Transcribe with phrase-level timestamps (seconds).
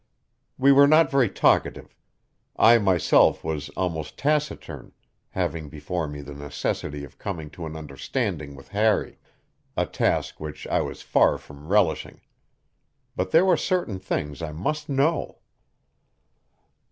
[0.57, 1.95] We were not very talkative;
[2.55, 4.93] I myself was almost taciturn,
[5.29, 9.19] having before me the necessity of coming to an understanding with Harry,
[9.77, 12.19] a task which I was far from relishing.
[13.15, 15.37] But there were certain things I must know.